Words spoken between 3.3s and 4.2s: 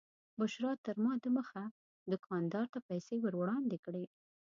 وړاندې کړې.